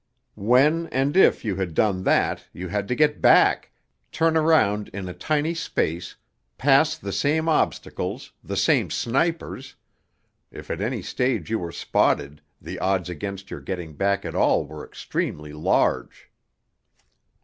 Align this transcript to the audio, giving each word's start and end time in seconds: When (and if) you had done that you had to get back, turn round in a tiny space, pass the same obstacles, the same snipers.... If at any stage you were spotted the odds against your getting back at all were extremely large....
When 0.41 0.87
(and 0.87 1.15
if) 1.15 1.45
you 1.45 1.57
had 1.57 1.75
done 1.75 2.01
that 2.05 2.45
you 2.53 2.69
had 2.69 2.87
to 2.87 2.95
get 2.95 3.21
back, 3.21 3.69
turn 4.11 4.33
round 4.33 4.87
in 4.95 5.07
a 5.07 5.13
tiny 5.13 5.53
space, 5.53 6.15
pass 6.57 6.97
the 6.97 7.11
same 7.11 7.47
obstacles, 7.47 8.31
the 8.43 8.57
same 8.57 8.89
snipers.... 8.89 9.75
If 10.49 10.71
at 10.71 10.81
any 10.81 11.03
stage 11.03 11.51
you 11.51 11.59
were 11.59 11.71
spotted 11.71 12.41
the 12.59 12.79
odds 12.79 13.09
against 13.11 13.51
your 13.51 13.61
getting 13.61 13.93
back 13.93 14.25
at 14.25 14.33
all 14.33 14.65
were 14.65 14.83
extremely 14.83 15.53
large.... 15.53 16.31